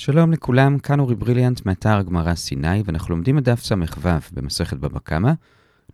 [0.00, 3.74] שלום לכולם, כאן אורי בריליאנט מאתר גמרא סיני, ואנחנו לומדים את דף ס"ו
[4.32, 5.32] במסכת בבא קמא.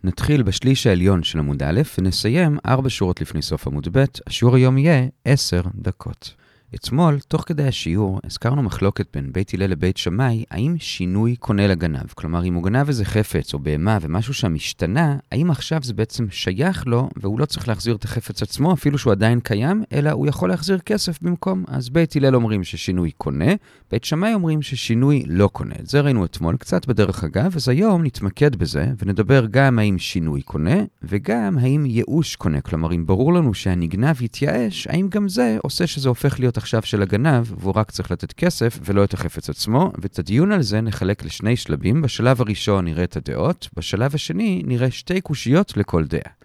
[0.03, 4.77] נתחיל בשליש העליון של עמוד א', ונסיים ארבע שורות לפני סוף עמוד ב', השיעור היום
[4.77, 6.33] יהיה עשר דקות.
[6.75, 12.07] אתמול, תוך כדי השיעור, הזכרנו מחלוקת בין בית הלל לבית שמאי, האם שינוי קונה לגנב.
[12.13, 16.25] כלומר, אם הוא גנב איזה חפץ או בהמה ומשהו שם השתנה, האם עכשיו זה בעצם
[16.31, 20.27] שייך לו, והוא לא צריך להחזיר את החפץ עצמו, אפילו שהוא עדיין קיים, אלא הוא
[20.27, 21.63] יכול להחזיר כסף במקום.
[21.67, 23.51] אז בית הלל אומרים ששינוי קונה,
[23.91, 25.75] בית שמאי אומרים ששינוי לא קונה.
[25.79, 30.41] את זה ראינו אתמול קצת בדרך אגב, אז היום נתמקד בזה, ונדבר גם האם שינוי
[30.41, 32.61] קונה, וגם האם ייאוש קונה.
[32.61, 37.01] כלומר, אם ברור לנו שהנגנב יתייאש, האם גם זה עושה שזה הופך להיות עכשיו של
[37.01, 41.25] הגנב, והוא רק צריך לתת כסף ולא את החפץ עצמו, ואת הדיון על זה נחלק
[41.25, 42.01] לשני שלבים.
[42.01, 46.44] בשלב הראשון נראה את הדעות, בשלב השני נראה שתי קושיות לכל דעה.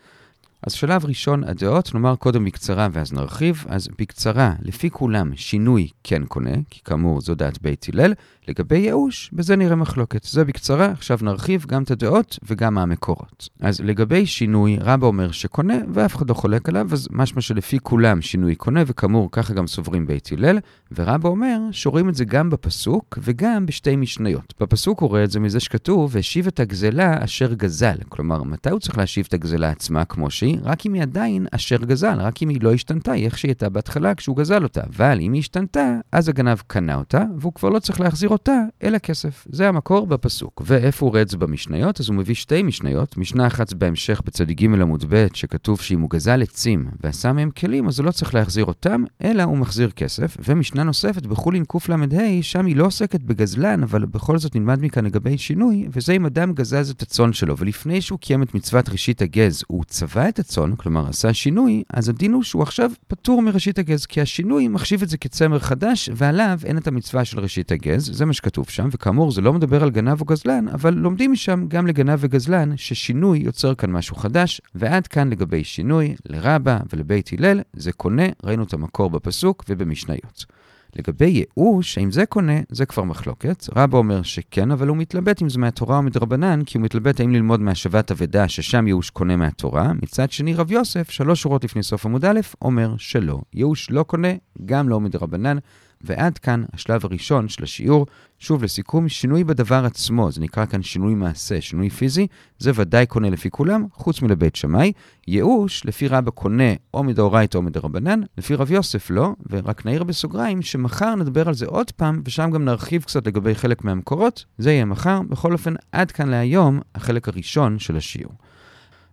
[0.67, 3.65] אז שלב ראשון, הדעות, נאמר קודם בקצרה ואז נרחיב.
[3.69, 8.13] אז בקצרה, לפי כולם, שינוי כן קונה, כי כאמור זו דעת בית הלל.
[8.49, 10.25] לגבי ייאוש, בזה נראה מחלוקת.
[10.25, 13.49] זה בקצרה, עכשיו נרחיב גם את הדעות וגם המקורות.
[13.61, 18.23] אז לגבי שינוי, רבא אומר שקונה, ואף אחד לא חולק עליו, אז משמע שלפי כולם
[18.23, 20.59] שינוי קונה, וכאמור, ככה גם סוברים בית הלל,
[20.97, 24.55] ורבא אומר שרואים את זה גם בפסוק וגם בשתי משניות.
[24.61, 27.97] בפסוק הוא רואה את זה מזה שכתוב, והשיב את הגזלה אשר גזל.
[28.09, 30.50] כלומר, מתי הוא צריך להשיב את הגזלה עצמה כמו שהיא?
[30.63, 33.69] רק אם היא עדיין אשר גזל, רק אם היא לא השתנתה, היא איך שהיא הייתה
[33.69, 34.81] בהתחלה כשהוא גזל אותה.
[34.97, 38.99] אבל אם היא השתנתה, אז הגנב קנה אותה, והוא כבר לא צריך להחזיר אותה, אלא
[38.99, 39.47] כסף.
[39.53, 40.63] זה המקור בפסוק.
[40.67, 42.01] ואיפה הוא זה במשניות?
[42.01, 43.17] אז הוא מביא שתי משניות.
[43.17, 47.89] משנה אחת בהמשך בצדיק ג' עמוד ב', שכתוב שאם הוא גזל עצים ועשה מהם כלים,
[47.89, 50.37] אז הוא לא צריך להחזיר אותם, אלא הוא מחזיר כסף.
[50.49, 55.39] ומשנה נוספת בחולין קל"ה, שם היא לא עוסקת בגזלן, אבל בכל זאת נלמד מכאן לגבי
[55.39, 59.63] שינוי, וזה אם אדם גזז את הצאן שלו, ולפני שהוא קיים את מצוות ראשית הגז,
[59.67, 64.07] הוא צבע את הצאן, כלומר עשה שינוי, אז הדין הוא שהוא עכשיו פטור מראשית הגז,
[64.07, 68.27] כי השינוי מחשיב את זה כצמר חדש, ועליו אין את המצווה של ראשית הגז, זה
[68.27, 71.87] מה שכתוב שם, וכאמור זה לא מדבר על גנב או גזלן, אבל לומדים משם גם
[71.87, 77.93] לגנב וגזלן, ששינוי יוצר כאן משהו חדש, ועד כאן לגבי שינוי, לרבה ולבית הלל, זה
[77.93, 80.60] קונה, ראינו את המקור בפסוק ובמשניות.
[80.99, 83.65] לגבי ייאוש, האם זה קונה, זה כבר מחלוקת.
[83.77, 87.31] רבא אומר שכן, אבל הוא מתלבט אם זה מהתורה או מדרבנן, כי הוא מתלבט האם
[87.31, 89.93] ללמוד מהשבת אבדה, ששם ייאוש קונה מהתורה.
[90.03, 93.41] מצד שני, רב יוסף, שלוש שורות לפני סוף עמוד א', אומר שלא.
[93.55, 94.33] ייאוש לא קונה,
[94.65, 95.57] גם לא מדרבנן.
[96.01, 98.07] ועד כאן השלב הראשון של השיעור.
[98.39, 102.27] שוב, לסיכום, שינוי בדבר עצמו, זה נקרא כאן שינוי מעשה, שינוי פיזי,
[102.59, 104.93] זה ודאי קונה לפי כולם, חוץ מלבית שמאי.
[105.29, 110.63] ייאוש, לפי רבא קונה או מדאורייתא או מדרבנן, לפי רב יוסף לא, ורק נעיר בסוגריים
[110.63, 114.85] שמחר נדבר על זה עוד פעם, ושם גם נרחיב קצת לגבי חלק מהמקורות, זה יהיה
[114.85, 115.21] מחר.
[115.29, 118.35] בכל אופן, עד כאן להיום, החלק הראשון של השיעור.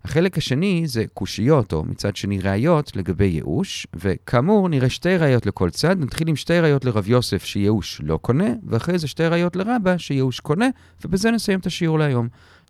[0.07, 5.69] החלק השני זה קושיות, או מצד שני ראיות לגבי ייאוש, וכאמור נראה שתי ראיות לכל
[5.69, 5.99] צד.
[5.99, 10.39] נתחיל עם שתי ראיות לרב יוסף שייאוש לא קונה, ואחרי זה שתי ראיות לרבה שייאוש
[10.39, 10.67] קונה,
[11.05, 12.27] ובזה נסיים את השיעור להיום.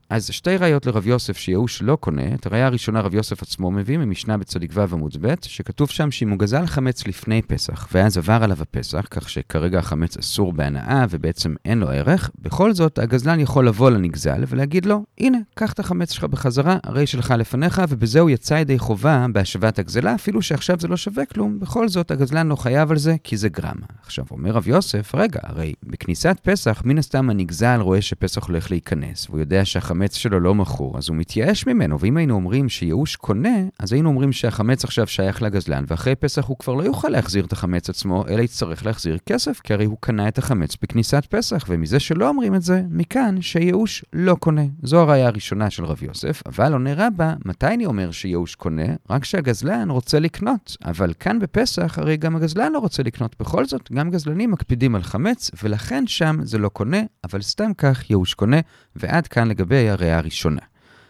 [0.09, 3.97] אז שתי ראיות לרב יוסף שייאוש לא קונה, את הראייה הראשונה רב יוסף עצמו מביא
[3.97, 8.44] ממשנה בצדיק ו' עמוד ב', שכתוב שם שאם הוא גזל חמץ לפני פסח, ואז עבר
[8.44, 13.67] עליו הפסח, כך שכרגע החמץ אסור בהנאה ובעצם אין לו ערך, בכל זאת הגזלן יכול
[13.67, 18.29] לבוא לנגזל ולהגיד לו, הנה, קח את החמץ שלך בחזרה, הרי שלך לפניך, ובזה הוא
[18.29, 22.56] יצא ידי חובה בהשבת הגזלה, אפילו שעכשיו זה לא שווה כלום, בכל זאת הגזלן לא
[22.56, 23.78] חייב על זה, כי זה גרם.
[24.06, 29.28] עכשיו אומר רב יוסף, רגע, הרי בכניסת פסח, מן הסתם הנגזל רואה שפסח הולך להיכנס,
[29.29, 33.16] והוא יודע שהחמץ החמץ שלו לא מכור, אז הוא מתייאש ממנו, ואם היינו אומרים שייאוש
[33.16, 37.46] קונה, אז היינו אומרים שהחמץ עכשיו שייך לגזלן, ואחרי פסח הוא כבר לא יוכל להחזיר
[37.46, 41.66] את החמץ עצמו, אלא יצטרך להחזיר כסף, כי הרי הוא קנה את החמץ בכניסת פסח,
[41.69, 44.62] ומזה שלא אומרים את זה, מכאן שייאוש לא קונה.
[44.84, 48.88] זו הראייה הראשונה של רב יוסף, אבל עונה רבה, מתי אני אומר שייאוש קונה?
[49.09, 53.35] רק שהגזלן רוצה לקנות, אבל כאן בפסח הרי גם הגזלן לא רוצה לקנות.
[53.40, 58.09] בכל זאת, גם גזלנים מקפידים על חמץ, ולכן שם זה לא קונה, אבל סתם כך
[58.09, 58.59] ייאוש קונה,
[58.96, 60.61] ועד כאן לגבי הראייה הראשונה.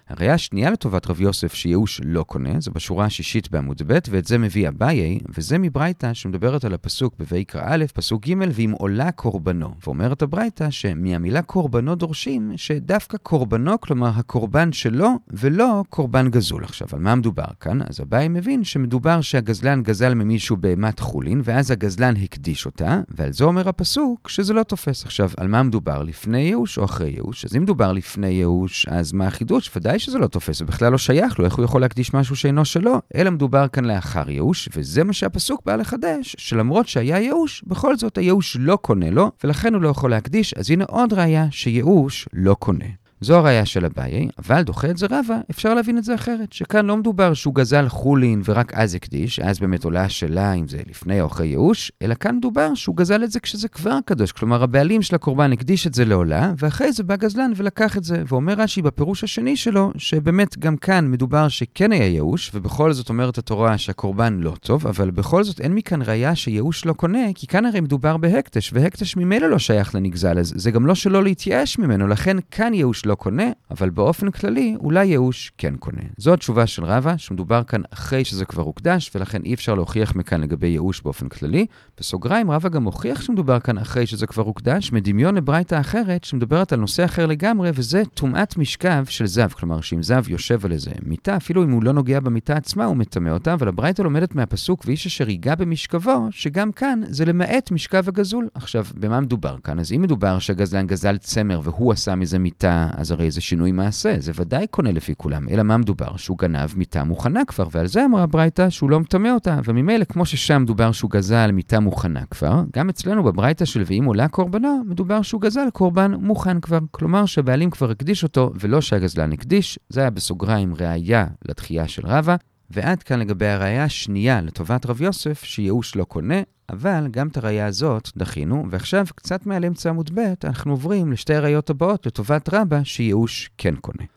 [0.09, 4.37] הראייה השנייה לטובת רב יוסף שייאוש לא קונה, זה בשורה השישית בעמוד ב', ואת זה
[4.37, 9.73] מביא אביי, וזה מברייתא שמדברת על הפסוק בויקרא א', פסוק ג', ואם עולה קורבנו.
[9.83, 16.63] ואומרת הברייתא שמהמילה קורבנו דורשים שדווקא קורבנו, כלומר הקורבן שלו, ולא קורבן גזול.
[16.63, 17.79] עכשיו, על מה מדובר כאן?
[17.89, 23.43] אז אביי מבין שמדובר שהגזלן גזל ממישהו בהמת חולין, ואז הגזלן הקדיש אותה, ועל זה
[23.43, 25.05] אומר הפסוק שזה לא תופס.
[25.05, 26.03] עכשיו, על מה מדובר?
[26.03, 27.45] לפני ייאוש או אחרי ייאוש?
[27.45, 29.71] אז אם מדובר לפני ייאוש, אז מה החידוש?
[29.75, 32.35] ודאי ודאי שזה לא תופס, זה בכלל לא שייך לו, איך הוא יכול להקדיש משהו
[32.35, 33.01] שאינו שלו?
[33.15, 38.17] אלא מדובר כאן לאחר ייאוש, וזה מה שהפסוק בא לחדש, שלמרות שהיה ייאוש, בכל זאת
[38.17, 42.53] הייאוש לא קונה לו, ולכן הוא לא יכול להקדיש, אז הנה עוד ראיה שייאוש לא
[42.59, 42.85] קונה.
[43.21, 46.85] זו הראייה של אביי, אבל דוחה את זה רבא, אפשר להבין את זה אחרת, שכאן
[46.85, 51.21] לא מדובר שהוא גזל חולין ורק אז הקדיש, אז באמת עולה השאלה אם זה לפני
[51.21, 55.01] או אחרי ייאוש, אלא כאן מדובר שהוא גזל את זה כשזה כבר קדוש, כלומר הבעלים
[55.01, 58.81] של הקורבן הקדיש את זה לעולה, ואחרי זה בא גזלן ולקח את זה, ואומר רש"י
[58.81, 64.39] בפירוש השני שלו, שבאמת גם כאן מדובר שכן היה ייאוש, ובכל זאת אומרת התורה שהקורבן
[64.39, 68.17] לא טוב, אבל בכל זאת אין מכאן ראייה שייאוש לא קונה, כי כאן הרי מדובר
[68.17, 72.73] בהקדש, והקדש ממילא לא שייך לנגזל, אז זה גם לא שלא להתייאש ממנו, לכן כאן
[73.07, 76.01] לא קונה, אבל באופן כללי, אולי ייאוש כן קונה.
[76.17, 80.41] זו התשובה של רבא, שמדובר כאן אחרי שזה כבר הוקדש, ולכן אי אפשר להוכיח מכאן
[80.41, 81.65] לגבי ייאוש באופן כללי.
[81.99, 86.79] בסוגריים, רבא גם הוכיח שמדובר כאן אחרי שזה כבר הוקדש, מדמיון לברייתא אחרת, שמדברת על
[86.79, 89.49] נושא אחר לגמרי, וזה טומאת משכב של זב.
[89.49, 92.97] כלומר, שאם זב יושב על איזה מיטה, אפילו אם הוא לא נוגע במיטה עצמה, הוא
[92.97, 98.07] מטמא אותה, אבל הברייתא לומדת מהפסוק, ואיש אשר ייגע במשכבו, שגם כאן זה למעט משכב
[98.07, 98.47] הגזול.
[98.53, 99.79] עכשיו, במה מדובר כאן?
[99.79, 104.15] אז אם מדובר שהגזלן גזל צמר והוא עשה מזה מיטה, אז הרי זה שינוי מעשה,
[104.19, 105.49] זה ודאי קונה לפי כולם.
[105.49, 106.15] אלא מה מדובר?
[106.17, 109.59] שהוא גנב מיטה מוכנה כבר, ועל זה אמרה ברייתא שהוא לא מטמא אותה.
[109.65, 114.27] וממילא, כמו ששם מדובר שהוא גזל מיטה מוכנה כבר, גם אצלנו בברייתא של ואם עולה
[114.27, 116.79] קורבנו, מדובר שהוא גזל קורבן מוכן כבר.
[116.91, 119.79] כלומר שהבעלים כבר הקדיש אותו, ולא שהגזלן הקדיש.
[119.89, 122.35] זה היה בסוגריים ראייה לתחייה של רבא.
[122.69, 127.65] ועד כאן לגבי הראייה השנייה לטובת רב יוסף, שייאוש לא קונה, אבל גם את הראייה
[127.65, 132.83] הזאת דחינו, ועכשיו, קצת מעל אמצע עמוד ב', אנחנו עוברים לשתי הראיות הבאות לטובת רבא,
[132.83, 134.16] שייאוש כן קונה.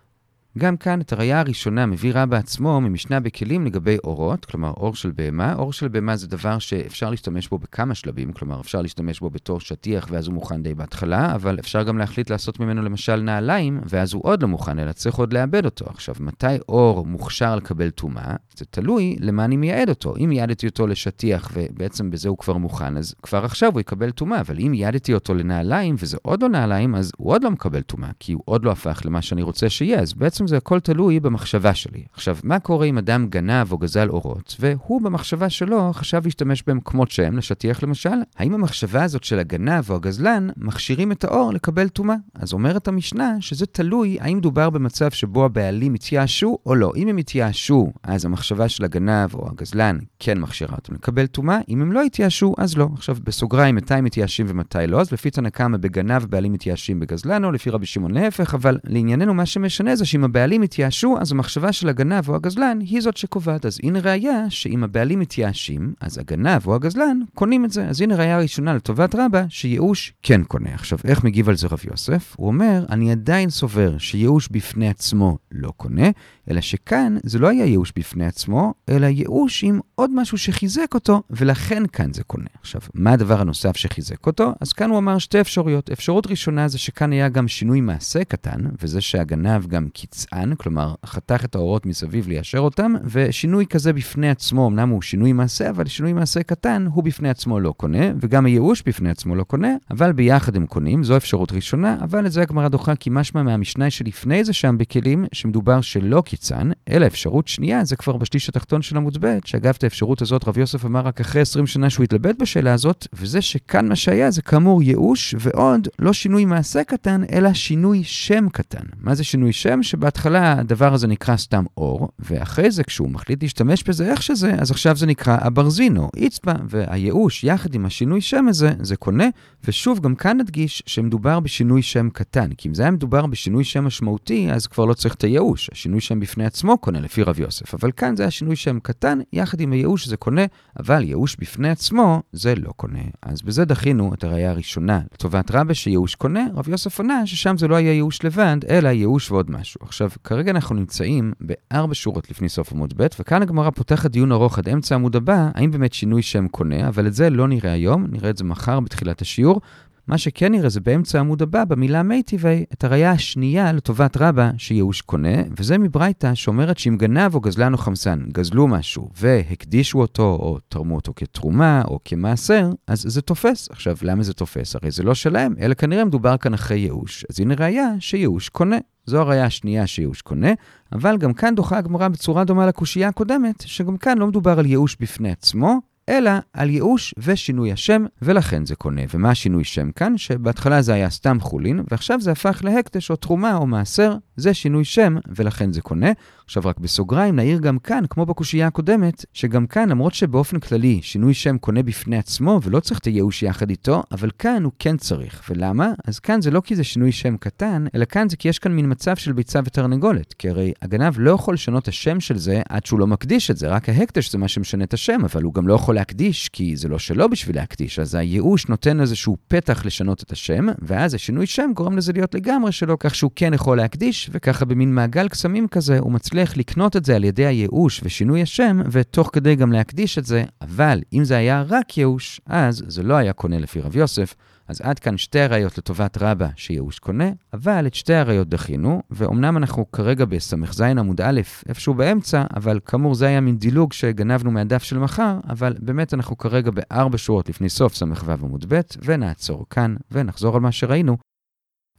[0.58, 5.12] גם כאן את הראייה הראשונה מביא רבא עצמו ממשנה בכלים לגבי אורות, כלומר אור של
[5.14, 5.54] בהמה.
[5.54, 9.60] אור של בהמה זה דבר שאפשר להשתמש בו בכמה שלבים, כלומר אפשר להשתמש בו בתור
[9.60, 14.14] שטיח ואז הוא מוכן די בהתחלה, אבל אפשר גם להחליט לעשות ממנו למשל נעליים, ואז
[14.14, 15.84] הוא עוד לא מוכן, אלא צריך עוד לאבד אותו.
[15.88, 18.34] עכשיו, מתי אור מוכשר לקבל טומאה?
[18.56, 20.16] זה תלוי למה אני מייעד אותו.
[20.16, 24.40] אם ייעדתי אותו לשטיח ובעצם בזה הוא כבר מוכן, אז כבר עכשיו הוא יקבל טומאה,
[24.40, 28.10] אבל אם ייעדתי אותו לנעליים וזה עוד לא נעליים, אז הוא עוד לא מקבל טומאה,
[28.18, 31.74] כי הוא עוד לא הפך למה שאני רוצה שיהיה, אז בעצם זה הכל תלוי במחשבה
[31.74, 32.04] שלי.
[32.12, 36.80] עכשיו, מה קורה אם אדם גנב או גזל אורות, והוא במחשבה שלו חשב להשתמש בהם
[36.80, 38.08] כמות שהם, לשטיח למשל?
[38.36, 42.16] האם המחשבה הזאת של הגנב או הגזלן מכשירים את האור לקבל טומאה?
[42.34, 46.92] אז אומרת המשנה שזה תלוי האם מדובר במצב שבו הבעלים התייאשו או לא.
[46.96, 51.82] אם הם התייאשו, אז המחשבה של הגנב או הגזלן כן מכשירה אותם לקבל טומאה, אם
[51.82, 52.88] הם לא התייאשו, אז לא.
[52.94, 57.52] עכשיו, בסוגריים, מתי מתייאשים ומתי לא, אז לפי תנא קמא בגנב בעלים מתייאשים בגזלן, או
[57.52, 61.88] לפי רבי שמעון להפך, אבל לענייננו מה שמשנה זה שאם הבעלים התייאשו, אז המחשבה של
[61.88, 63.66] הגנב או הגזלן היא זאת שקובעת.
[63.66, 67.88] אז הנה ראיה שאם הבעלים מתייאשים, אז הגנב או הגזלן קונים את זה.
[67.88, 70.74] אז הנה ראיה ראשונה לטובת רבה, שייאוש כן קונה.
[70.74, 72.34] עכשיו, איך מגיב על זה רב יוסף?
[72.36, 76.08] הוא אומר, אני עדיין סובר שייאוש בפני עצמו לא קונה,
[76.50, 81.22] אלא שכאן זה לא היה ייאוש בפני עצמו, אלא ייאוש עם עוד משהו שחיזק אותו,
[81.30, 82.48] ולכן כאן זה קונה.
[82.60, 84.52] עכשיו, מה הדבר הנוסף שחיזק אותו?
[84.60, 85.90] אז כאן הוא אמר שתי אפשרויות.
[85.90, 89.88] אפשרות ראשונה זה שכאן היה גם שינוי מעשה קטן, וזה שהגנב גם
[90.20, 95.32] קיצען, כלומר, חתך את האורות מסביב ליישר אותם, ושינוי כזה בפני עצמו, אמנם הוא שינוי
[95.32, 99.44] מעשה, אבל שינוי מעשה קטן, הוא בפני עצמו לא קונה, וגם הייאוש בפני עצמו לא
[99.44, 103.42] קונה, אבל ביחד הם קונים, זו אפשרות ראשונה, אבל את זה הגמרא דוחה כי משמע
[103.42, 108.82] מהמשנה שלפני זה שם בכלים, שמדובר שלא קיצן, אלא אפשרות שנייה, זה כבר בשליש התחתון
[108.82, 112.04] של עמוד ב', שאגב, את האפשרות הזאת רב יוסף אמר רק אחרי 20 שנה שהוא
[112.04, 117.22] התלבט בשאלה הזאת, וזה שכאן מה שהיה זה כאמור ייאוש, ועוד לא שינוי מעשה קטן,
[117.32, 118.84] אלא שינוי שם קטן.
[119.00, 119.82] מה זה שינוי שם?
[120.10, 124.70] שבהתחלה הדבר הזה נקרא סתם אור, ואחרי זה כשהוא מחליט להשתמש בזה איך שזה, אז
[124.70, 129.24] עכשיו זה נקרא אברזינו, איצבע, והייאוש יחד עם השינוי שם הזה, זה קונה,
[129.64, 133.84] ושוב, גם כאן נדגיש שמדובר בשינוי שם קטן, כי אם זה היה מדובר בשינוי שם
[133.84, 135.70] משמעותי, אז כבר לא צריך את הייאוש.
[135.72, 139.18] השינוי שם בפני עצמו קונה לפי רב יוסף, אבל כאן זה היה שינוי שם קטן,
[139.32, 140.44] יחד עם הייאוש זה קונה,
[140.80, 143.02] אבל ייאוש בפני עצמו זה לא קונה.
[143.22, 147.68] אז בזה דחינו את הראייה הראשונה לטובת רבה שייאוש קונה, רב יוסף עונה ששם זה
[147.68, 149.80] לא היה ייאוש לבד, אלא ייאוש ועוד משהו.
[149.82, 154.58] עכשיו, כרגע אנחנו נמצאים בארבע שורות לפני סוף עמוד ב', וכאן הגמרא פותחת דיון ארוך
[154.58, 158.06] עד אמצע עמוד הבא, האם באמת שינוי שם קונה, אבל את זה לא נראה היום,
[158.10, 159.60] נראה את זה מחר בתחילת השיעור.
[160.06, 165.00] מה שכן נראה זה באמצע העמוד הבא, במילה מייטיבי, את הראייה השנייה לטובת רבה שייאוש
[165.00, 170.58] קונה, וזה מברייתא שאומרת שאם גנב או גזלן או חמסן גזלו משהו והקדישו אותו או
[170.68, 173.70] תרמו אותו כתרומה או כמעשר, אז זה תופס.
[173.70, 174.76] עכשיו, למה זה תופס?
[174.76, 177.24] הרי זה לא שלהם, אלא כנראה מדובר כאן אחרי ייאוש.
[177.30, 178.78] אז הנה ראייה שייאוש קונה.
[179.06, 180.50] זו הראייה השנייה שייאוש קונה,
[180.92, 184.96] אבל גם כאן דוחה הגמרא בצורה דומה לקושייה הקודמת, שגם כאן לא מדובר על ייאוש
[185.00, 185.78] בפני עצמו,
[186.10, 189.02] אלא על ייאוש ושינוי השם, ולכן זה קונה.
[189.14, 190.18] ומה השינוי שם כאן?
[190.18, 194.84] שבהתחלה זה היה סתם חולין, ועכשיו זה הפך להקדש או תרומה או מעשר, זה שינוי
[194.84, 196.12] שם, ולכן זה קונה.
[196.44, 201.34] עכשיו רק בסוגריים נעיר גם כאן, כמו בקושייה הקודמת, שגם כאן, למרות שבאופן כללי שינוי
[201.34, 205.42] שם קונה בפני עצמו ולא צריך את הייאוש יחד איתו, אבל כאן הוא כן צריך.
[205.50, 205.92] ולמה?
[206.04, 208.72] אז כאן זה לא כי זה שינוי שם קטן, אלא כאן זה כי יש כאן
[208.72, 210.34] מין מצב של ביצה ותרנגולת.
[210.38, 213.68] כי הרי הגנב לא יכול לשנות השם של זה עד שהוא לא מקדיש את זה,
[213.68, 216.88] רק ההקדש זה מה שמשנה את השם, אבל הוא גם לא יכול להקדיש, כי זה
[216.88, 221.70] לא שלו בשביל להקדיש, אז הייאוש נותן איזשהו פתח לשנות את השם, ואז השינוי שם
[221.74, 225.98] גורם לזה להיות לגמרי שלו, כך שהוא כן יכול להקדיש, וככה במין מעגל קסמים כזה,
[225.98, 230.26] הוא מצליח לקנות את זה על ידי הייאוש ושינוי השם, ותוך כדי גם להקדיש את
[230.26, 234.34] זה, אבל אם זה היה רק ייאוש, אז זה לא היה קונה לפי רב יוסף.
[234.70, 239.56] אז עד כאן שתי הראיות לטובת רבא שייאוש קונה, אבל את שתי הראיות דחינו, ואומנם
[239.56, 244.82] אנחנו כרגע בס"ז עמוד א', איפשהו באמצע, אבל כאמור זה היה מין דילוג שגנבנו מהדף
[244.82, 249.96] של מחר, אבל באמת אנחנו כרגע בארבע שורות לפני סוף ס"ו עמוד ב', ונעצור כאן,
[250.10, 251.16] ונחזור על מה שראינו.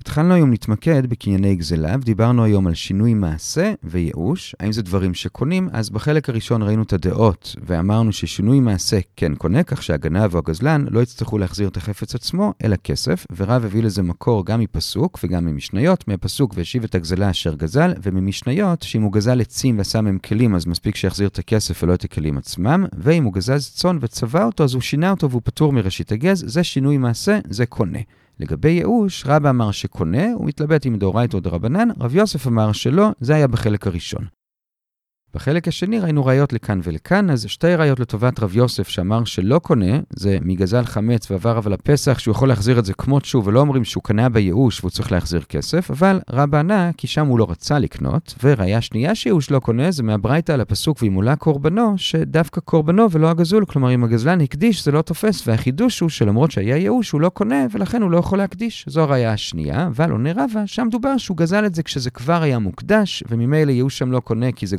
[0.02, 4.56] התחלנו היום להתמקד בקנייני גזלה, ודיברנו היום על שינוי מעשה וייאוש.
[4.60, 5.70] האם זה דברים שקונים?
[5.72, 10.86] אז בחלק הראשון ראינו את הדעות, ואמרנו ששינוי מעשה כן קונה, כך שהגנב או הגזלן
[10.90, 15.46] לא יצטרכו להחזיר את החפץ עצמו, אלא כסף, ורב הביא לזה מקור גם מפסוק וגם
[15.46, 20.56] ממשניות, מהפסוק והשיב את הגזלה אשר גזל, וממשניות, שאם הוא גזל עצים ועשה מהם כלים,
[20.56, 24.64] אז מספיק שיחזיר את הכסף ולא את הכלים עצמם, ואם הוא גזז צאן וצבע אותו,
[24.64, 28.00] אז הוא שינה אותו והוא פטור מראשית הגז, זה שינוי מעשה, זה קונה.
[28.42, 33.10] לגבי ייאוש, רבא אמר שקונה, הוא מתלבט אם דאורייתא או דרבנן, רב יוסף אמר שלא,
[33.20, 34.41] זה היה בחלק הראשון.
[35.36, 40.00] בחלק השני ראינו ראיות לכאן ולכאן, אז שתי ראיות לטובת רב יוסף שאמר שלא קונה,
[40.10, 43.84] זה מגזל חמץ ועבר אבל הפסח, שהוא יכול להחזיר את זה כמות שהוא, ולא אומרים
[43.84, 47.80] שהוא קנה בייאוש והוא צריך להחזיר כסף, אבל רבא ענה כי שם הוא לא רצה
[47.80, 53.30] לקנות, וראיה שנייה שייאוש לא קונה זה מהברייתא על הפסוק וימולא קורבנו, שדווקא קורבנו ולא
[53.30, 57.30] הגזול, כלומר אם הגזלן הקדיש זה לא תופס, והחידוש הוא שלמרות שהיה ייאוש הוא לא
[57.30, 58.86] קונה, ולכן הוא לא יכול להקדיש.
[58.88, 62.60] זו הראיה השנייה, אבל עונה רבא, שם דובר שהוא גזל את זה כשזה כבר היה
[62.60, 63.72] מוקדש, וממילא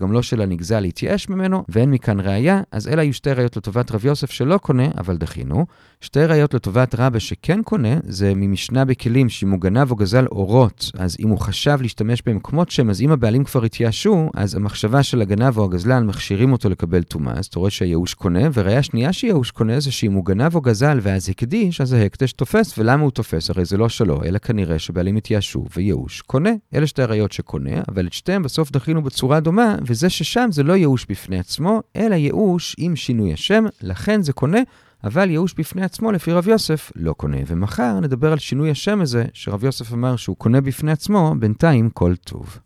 [0.02, 4.04] לא לא הנגזל להתייאש ממנו, ואין מכאן ראייה, אז אלה היו שתי ראיות לטובת רב
[4.04, 5.66] יוסף שלא קונה, אבל דחינו.
[6.00, 10.90] שתי ראיות לטובת רבא שכן קונה, זה ממשנה בכלים שאם הוא גנב או גזל אורות,
[10.98, 15.02] אז אם הוא חשב להשתמש בהם כמות שהם, אז אם הבעלים כבר התייאשו, אז המחשבה
[15.02, 19.12] של הגנב או הגזלן מכשירים אותו לקבל טומאה, אז אתה רואה שהייאוש קונה, וראיה שנייה
[19.12, 23.10] שייאוש קונה זה שאם הוא גנב או גזל ואז הקדיש, אז ההקדש תופס, ולמה הוא
[23.10, 23.50] תופס?
[23.50, 26.50] הרי זה לא שלו, אלא כנראה שבעלים התייאשו וייאוש קונה.
[26.74, 30.72] אלה שתי ראיות שקונה, אבל את שתיהם בסוף דחינו בצורה דומה, וזה ששם זה לא
[30.72, 34.58] ייאוש בפני עצמו, אלא ייאוש עם שינוי השם, לכן זה קונה.
[35.04, 37.36] אבל ייאוש בפני עצמו, לפי רב יוסף, לא קונה.
[37.46, 42.14] ומחר נדבר על שינוי השם הזה, שרב יוסף אמר שהוא קונה בפני עצמו, בינתיים כל
[42.16, 42.58] טוב.